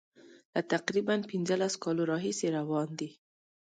[0.53, 3.09] له تقریبا پنځلسو کالو راهیسي روان دي.